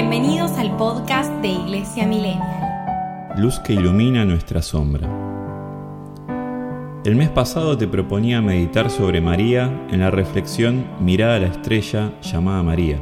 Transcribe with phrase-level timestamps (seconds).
[0.00, 3.34] Bienvenidos al podcast de Iglesia Millennial.
[3.36, 5.08] Luz que ilumina nuestra sombra.
[7.04, 12.12] El mes pasado te proponía meditar sobre María en la reflexión Mirada a la estrella
[12.22, 13.00] llamada María.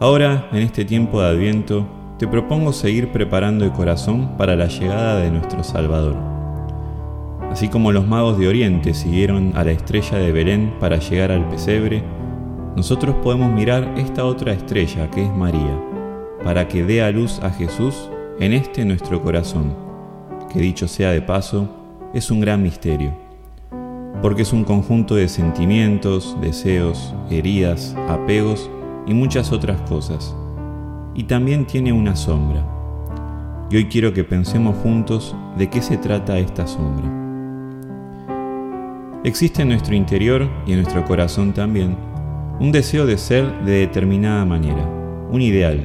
[0.00, 1.86] Ahora, en este tiempo de Adviento,
[2.18, 6.16] te propongo seguir preparando el corazón para la llegada de nuestro Salvador.
[7.50, 11.46] Así como los magos de Oriente siguieron a la estrella de Belén para llegar al
[11.46, 12.02] pesebre,
[12.78, 15.82] nosotros podemos mirar esta otra estrella que es María,
[16.44, 19.74] para que dé a luz a Jesús en este nuestro corazón,
[20.48, 21.68] que dicho sea de paso,
[22.14, 23.12] es un gran misterio,
[24.22, 28.70] porque es un conjunto de sentimientos, deseos, heridas, apegos
[29.08, 30.36] y muchas otras cosas,
[31.16, 32.64] y también tiene una sombra.
[33.72, 37.12] Y hoy quiero que pensemos juntos de qué se trata esta sombra.
[39.24, 42.07] Existe en nuestro interior y en nuestro corazón también
[42.60, 44.84] un deseo de ser de determinada manera,
[45.30, 45.80] un ideal,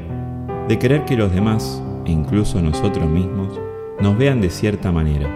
[0.67, 3.59] de querer que los demás, e incluso nosotros mismos,
[4.01, 5.29] nos vean de cierta manera.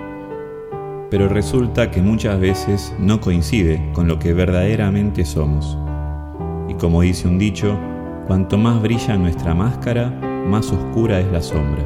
[1.11, 5.77] Pero resulta que muchas veces no coincide con lo que verdaderamente somos.
[6.67, 7.77] Y como dice un dicho,
[8.25, 10.09] cuanto más brilla nuestra máscara,
[10.47, 11.85] más oscura es la sombra.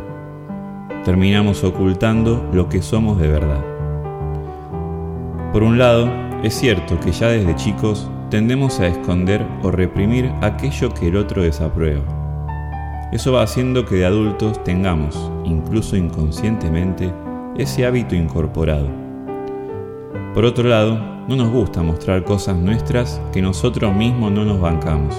[1.03, 3.63] Terminamos ocultando lo que somos de verdad.
[5.51, 6.09] Por un lado,
[6.41, 11.43] es cierto que ya desde chicos tendemos a esconder o reprimir aquello que el otro
[11.43, 12.01] desaprueba.
[13.11, 17.13] Eso va haciendo que de adultos tengamos, incluso inconscientemente,
[17.57, 18.87] ese hábito incorporado.
[20.33, 25.13] Por otro lado, no nos gusta mostrar cosas nuestras que nosotros mismos no nos bancamos.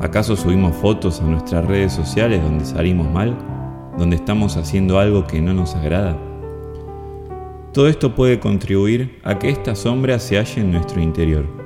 [0.00, 3.38] ¿Acaso subimos fotos a nuestras redes sociales donde salimos mal?
[3.96, 6.18] ¿Donde estamos haciendo algo que no nos agrada?
[7.72, 11.59] Todo esto puede contribuir a que esta sombra se halle en nuestro interior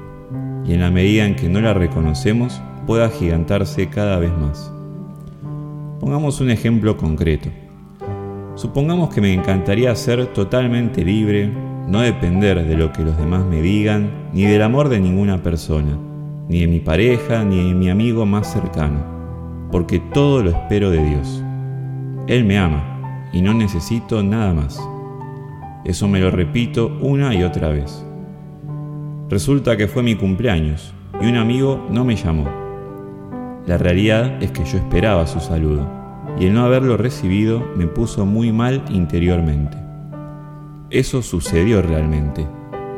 [0.66, 4.72] y en la medida en que no la reconocemos pueda gigantarse cada vez más.
[6.00, 7.48] Pongamos un ejemplo concreto.
[8.56, 11.50] Supongamos que me encantaría ser totalmente libre,
[11.88, 15.98] no depender de lo que los demás me digan, ni del amor de ninguna persona,
[16.48, 21.04] ni de mi pareja, ni de mi amigo más cercano, porque todo lo espero de
[21.04, 21.42] Dios.
[22.26, 24.80] Él me ama y no necesito nada más.
[25.84, 28.04] Eso me lo repito una y otra vez.
[29.30, 32.44] Resulta que fue mi cumpleaños y un amigo no me llamó.
[33.66, 35.88] La realidad es que yo esperaba su saludo
[36.38, 39.78] y el no haberlo recibido me puso muy mal interiormente.
[40.90, 42.46] Eso sucedió realmente.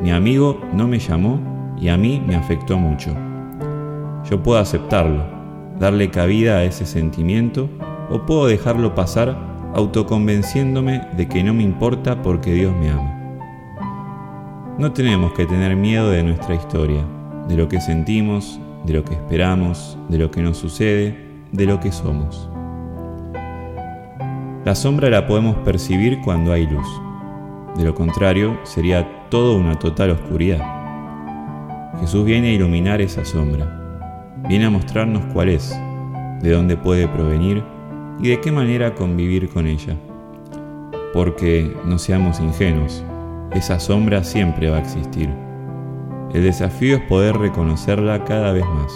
[0.03, 1.41] Mi amigo no me llamó
[1.81, 3.15] y a mí me afectó mucho.
[4.29, 5.25] Yo puedo aceptarlo,
[5.79, 7.71] darle cabida a ese sentimiento
[8.11, 9.39] o puedo dejarlo pasar
[9.75, 13.16] autoconvenciéndome de que no me importa porque Dios me ama.
[14.79, 17.03] No tenemos que tener miedo de nuestra historia,
[17.49, 21.17] de lo que sentimos, de lo que esperamos, de lo que nos sucede,
[21.51, 22.51] de lo que somos.
[24.67, 26.87] La sombra la podemos percibir cuando hay luz.
[27.79, 30.61] De lo contrario, sería todo una total oscuridad.
[32.01, 34.37] Jesús viene a iluminar esa sombra.
[34.47, 35.75] Viene a mostrarnos cuál es,
[36.43, 37.65] de dónde puede provenir
[38.21, 39.97] y de qué manera convivir con ella.
[41.15, 43.03] Porque no seamos ingenuos,
[43.57, 45.29] esa sombra siempre va a existir.
[46.33, 48.93] El desafío es poder reconocerla cada vez más.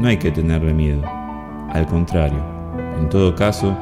[0.00, 1.02] No hay que tenerle miedo.
[1.72, 2.38] Al contrario,
[2.98, 3.76] en todo caso,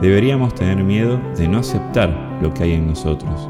[0.00, 2.10] deberíamos tener miedo de no aceptar
[2.42, 3.48] lo que hay en nosotros,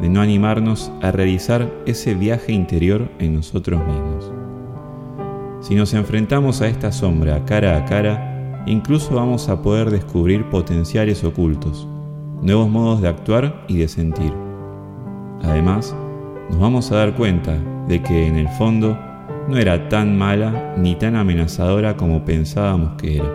[0.00, 4.32] de no animarnos a realizar ese viaje interior en nosotros mismos.
[5.60, 11.24] Si nos enfrentamos a esta sombra cara a cara, incluso vamos a poder descubrir potenciales
[11.24, 11.88] ocultos,
[12.40, 14.45] nuevos modos de actuar y de sentir.
[15.56, 15.96] Además,
[16.50, 17.56] nos vamos a dar cuenta
[17.88, 18.98] de que en el fondo
[19.48, 23.32] no era tan mala ni tan amenazadora como pensábamos que era.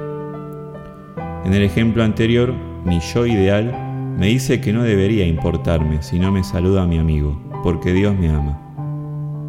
[1.44, 2.54] En el ejemplo anterior,
[2.86, 3.74] mi yo ideal
[4.20, 8.30] me dice que no debería importarme si no me saluda mi amigo, porque Dios me
[8.30, 8.62] ama.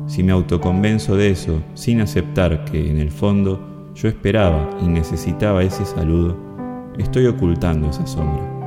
[0.07, 5.63] Si me autoconvenzo de eso sin aceptar que en el fondo yo esperaba y necesitaba
[5.63, 6.39] ese saludo,
[6.97, 8.62] estoy ocultando esa sombra.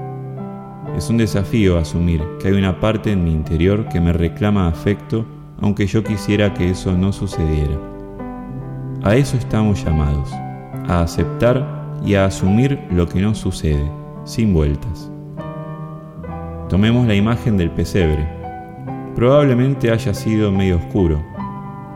[0.97, 5.25] Es un desafío asumir que hay una parte en mi interior que me reclama afecto
[5.61, 7.77] aunque yo quisiera que eso no sucediera.
[9.03, 10.31] A eso estamos llamados,
[10.87, 11.65] a aceptar
[12.05, 13.89] y a asumir lo que no sucede,
[14.23, 15.11] sin vueltas.
[16.69, 18.27] Tomemos la imagen del pesebre.
[19.15, 21.23] Probablemente haya sido medio oscuro.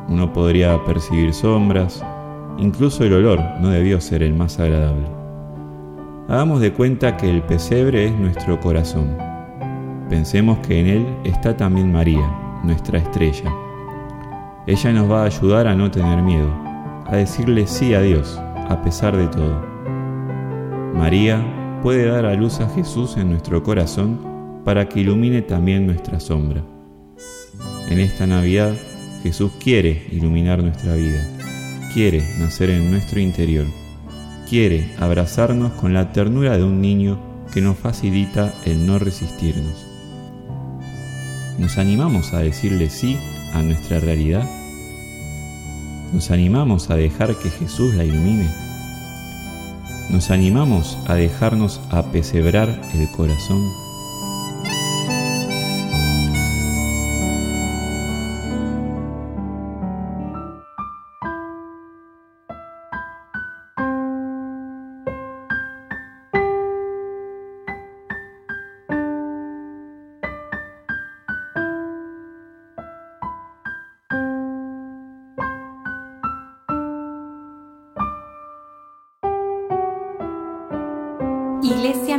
[0.07, 2.04] Uno podría percibir sombras,
[2.57, 5.19] incluso el olor no debió ser el más agradable.
[6.29, 9.17] Hagamos de cuenta que el pesebre es nuestro corazón.
[10.11, 12.21] Pensemos que en él está también María,
[12.63, 13.51] nuestra estrella.
[14.67, 16.53] Ella nos va a ayudar a no tener miedo,
[17.07, 19.59] a decirle sí a Dios, a pesar de todo.
[20.93, 21.43] María
[21.81, 26.63] puede dar a luz a Jesús en nuestro corazón para que ilumine también nuestra sombra.
[27.89, 28.75] En esta Navidad,
[29.23, 31.25] Jesús quiere iluminar nuestra vida,
[31.91, 33.65] quiere nacer en nuestro interior,
[34.50, 37.19] quiere abrazarnos con la ternura de un niño
[37.54, 39.86] que nos facilita el no resistirnos.
[41.60, 43.18] ¿Nos animamos a decirle sí
[43.54, 44.50] a nuestra realidad?
[46.13, 48.50] ¿Nos animamos a dejar que Jesús la ilumine?
[50.10, 53.88] ¿Nos animamos a dejarnos apesebrar el corazón?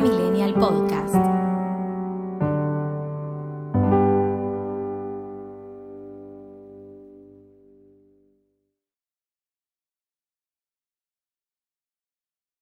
[0.00, 1.39] Millennial Podcast.